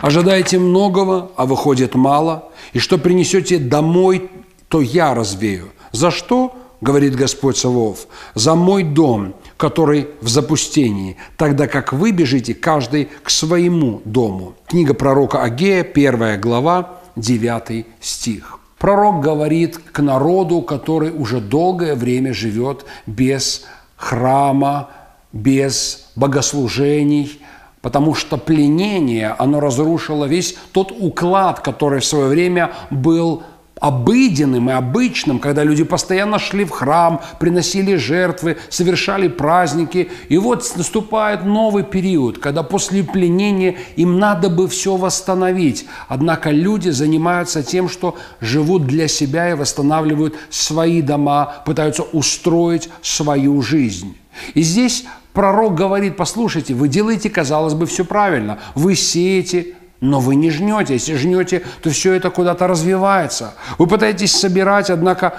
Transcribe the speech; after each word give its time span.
Ожидаете 0.00 0.58
многого, 0.58 1.30
а 1.36 1.46
выходит 1.46 1.94
мало, 1.94 2.50
и 2.72 2.78
что 2.78 2.96
принесете 2.98 3.58
домой, 3.58 4.30
то 4.68 4.80
я 4.80 5.14
развею. 5.14 5.70
За 5.92 6.10
что? 6.10 6.54
говорит 6.80 7.14
Господь 7.14 7.58
Савов, 7.58 8.06
за 8.34 8.54
мой 8.54 8.82
дом, 8.84 9.34
который 9.58 10.08
в 10.22 10.28
запустении, 10.28 11.18
тогда 11.36 11.66
как 11.66 11.92
вы 11.92 12.10
бежите 12.10 12.54
каждый 12.54 13.10
к 13.22 13.28
своему 13.28 14.00
дому. 14.06 14.54
Книга 14.66 14.94
пророка 14.94 15.42
Агея, 15.42 15.84
первая 15.84 16.38
глава, 16.38 17.00
9 17.16 17.84
стих. 18.00 18.58
Пророк 18.78 19.20
говорит 19.20 19.78
к 19.92 20.00
народу, 20.00 20.62
который 20.62 21.10
уже 21.10 21.40
долгое 21.40 21.94
время 21.94 22.32
живет 22.32 22.86
без 23.06 23.64
храма, 23.96 24.88
без 25.34 26.08
богослужений, 26.16 27.40
потому 27.82 28.14
что 28.14 28.36
пленение, 28.36 29.34
оно 29.38 29.60
разрушило 29.60 30.24
весь 30.24 30.56
тот 30.72 30.92
уклад, 30.92 31.60
который 31.60 32.00
в 32.00 32.04
свое 32.04 32.28
время 32.28 32.72
был 32.90 33.42
обыденным 33.80 34.68
и 34.68 34.72
обычным, 34.72 35.38
когда 35.38 35.64
люди 35.64 35.84
постоянно 35.84 36.38
шли 36.38 36.64
в 36.64 36.70
храм, 36.70 37.20
приносили 37.40 37.96
жертвы, 37.96 38.58
совершали 38.68 39.26
праздники. 39.26 40.10
И 40.28 40.36
вот 40.36 40.70
наступает 40.76 41.44
новый 41.44 41.82
период, 41.82 42.38
когда 42.38 42.62
после 42.62 43.02
пленения 43.02 43.76
им 43.96 44.18
надо 44.18 44.50
бы 44.50 44.68
все 44.68 44.96
восстановить. 44.96 45.86
Однако 46.08 46.50
люди 46.50 46.90
занимаются 46.90 47.62
тем, 47.62 47.88
что 47.88 48.16
живут 48.40 48.86
для 48.86 49.08
себя 49.08 49.50
и 49.50 49.54
восстанавливают 49.54 50.34
свои 50.50 51.00
дома, 51.00 51.62
пытаются 51.64 52.02
устроить 52.02 52.90
свою 53.00 53.62
жизнь. 53.62 54.16
И 54.54 54.62
здесь 54.62 55.04
пророк 55.32 55.74
говорит, 55.74 56.16
послушайте, 56.16 56.74
вы 56.74 56.88
делаете, 56.88 57.30
казалось 57.30 57.74
бы, 57.74 57.86
все 57.86 58.04
правильно. 58.04 58.58
Вы 58.74 58.94
сеете, 58.94 59.74
но 60.00 60.20
вы 60.20 60.34
не 60.34 60.50
жнете. 60.50 60.94
Если 60.94 61.14
жнете, 61.14 61.62
то 61.82 61.90
все 61.90 62.14
это 62.14 62.30
куда-то 62.30 62.66
развивается. 62.66 63.54
Вы 63.78 63.86
пытаетесь 63.86 64.32
собирать, 64.32 64.90
однако 64.90 65.34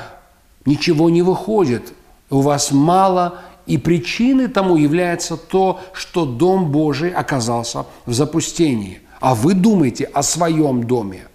ничего 0.65 1.09
не 1.09 1.21
выходит. 1.21 1.93
У 2.29 2.41
вас 2.41 2.71
мало, 2.71 3.39
и 3.65 3.77
причиной 3.77 4.47
тому 4.47 4.75
является 4.75 5.37
то, 5.37 5.79
что 5.93 6.25
Дом 6.25 6.71
Божий 6.71 7.11
оказался 7.11 7.85
в 8.05 8.13
запустении. 8.13 9.01
А 9.19 9.35
вы 9.35 9.53
думаете 9.53 10.05
о 10.05 10.23
своем 10.23 10.83
доме. 10.83 11.27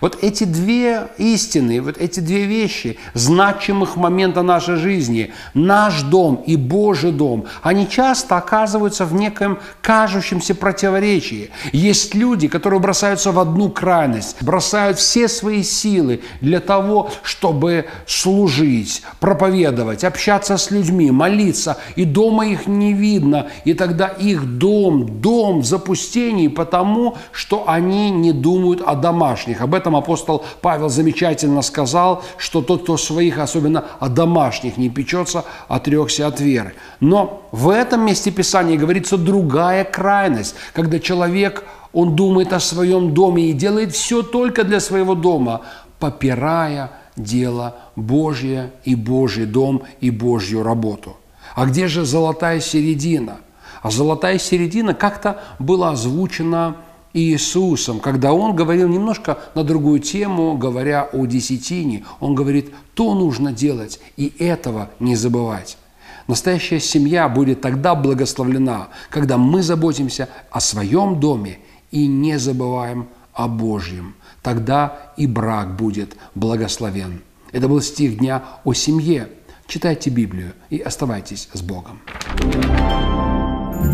Вот 0.00 0.18
эти 0.22 0.44
две 0.44 1.08
истины, 1.18 1.80
вот 1.80 1.98
эти 1.98 2.20
две 2.20 2.44
вещи, 2.44 2.98
значимых 3.14 3.96
момента 3.96 4.42
нашей 4.42 4.76
жизни, 4.76 5.32
наш 5.54 6.02
дом 6.02 6.42
и 6.46 6.56
Божий 6.56 7.12
дом, 7.12 7.46
они 7.62 7.88
часто 7.88 8.36
оказываются 8.36 9.04
в 9.04 9.14
неком 9.14 9.58
кажущемся 9.80 10.54
противоречии. 10.54 11.50
Есть 11.72 12.14
люди, 12.14 12.48
которые 12.48 12.80
бросаются 12.80 13.32
в 13.32 13.38
одну 13.38 13.70
крайность, 13.70 14.36
бросают 14.42 14.98
все 14.98 15.28
свои 15.28 15.62
силы 15.62 16.20
для 16.40 16.60
того, 16.60 17.10
чтобы 17.22 17.86
служить, 18.06 19.02
проповедовать, 19.20 20.04
общаться 20.04 20.56
с 20.56 20.70
людьми, 20.70 21.10
молиться, 21.10 21.78
и 21.96 22.04
дома 22.04 22.46
их 22.46 22.66
не 22.66 22.92
видно, 22.92 23.48
и 23.64 23.74
тогда 23.74 24.06
их 24.06 24.58
дом, 24.58 25.20
дом 25.20 25.60
в 25.60 25.66
запустении, 25.66 26.48
потому 26.48 27.16
что 27.32 27.64
они 27.66 28.10
не 28.10 28.32
думают 28.32 28.82
о 28.84 28.94
домашних, 28.94 29.60
об 29.60 29.73
этом 29.74 29.96
апостол 29.96 30.44
Павел 30.60 30.88
замечательно 30.88 31.62
сказал, 31.62 32.22
что 32.36 32.62
тот, 32.62 32.82
кто 32.82 32.96
своих, 32.96 33.38
особенно 33.38 33.84
о 34.00 34.08
домашних, 34.08 34.76
не 34.76 34.88
печется, 34.88 35.44
отрекся 35.68 36.26
от 36.26 36.40
веры. 36.40 36.74
Но 37.00 37.48
в 37.52 37.68
этом 37.68 38.06
месте 38.06 38.30
Писания 38.30 38.78
говорится 38.78 39.16
другая 39.18 39.84
крайность, 39.84 40.54
когда 40.72 40.98
человек, 40.98 41.64
он 41.92 42.16
думает 42.16 42.52
о 42.52 42.60
своем 42.60 43.14
доме 43.14 43.50
и 43.50 43.52
делает 43.52 43.92
все 43.92 44.22
только 44.22 44.64
для 44.64 44.80
своего 44.80 45.14
дома, 45.14 45.60
попирая 45.98 46.90
дело 47.16 47.76
Божье 47.96 48.72
и 48.84 48.94
Божий 48.94 49.46
дом 49.46 49.84
и 50.00 50.10
Божью 50.10 50.62
работу. 50.62 51.16
А 51.54 51.66
где 51.66 51.86
же 51.86 52.04
золотая 52.04 52.60
середина? 52.60 53.38
А 53.82 53.90
золотая 53.90 54.38
середина 54.38 54.94
как-то 54.94 55.42
была 55.58 55.90
озвучена 55.90 56.76
Иисусом, 57.14 58.00
когда 58.00 58.32
Он 58.32 58.54
говорил 58.54 58.88
немножко 58.88 59.38
на 59.54 59.62
другую 59.62 60.00
тему, 60.00 60.58
говоря 60.58 61.04
о 61.04 61.24
десятине, 61.26 62.04
Он 62.20 62.34
говорит, 62.34 62.74
то 62.94 63.14
нужно 63.14 63.52
делать, 63.52 64.00
и 64.16 64.32
этого 64.38 64.90
не 64.98 65.14
забывать. 65.14 65.78
Настоящая 66.26 66.80
семья 66.80 67.28
будет 67.28 67.60
тогда 67.60 67.94
благословлена, 67.94 68.88
когда 69.10 69.38
мы 69.38 69.62
заботимся 69.62 70.28
о 70.50 70.60
своем 70.60 71.20
доме 71.20 71.58
и 71.90 72.06
не 72.06 72.38
забываем 72.38 73.08
о 73.32 73.46
Божьем. 73.46 74.14
Тогда 74.42 75.12
и 75.16 75.26
брак 75.26 75.76
будет 75.76 76.16
благословен. 76.34 77.22
Это 77.52 77.68
был 77.68 77.80
стих 77.80 78.18
дня 78.18 78.42
о 78.64 78.72
семье. 78.72 79.28
Читайте 79.66 80.10
Библию 80.10 80.52
и 80.70 80.78
оставайтесь 80.78 81.48
с 81.52 81.62
Богом. 81.62 82.00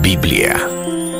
Библия. 0.03 1.00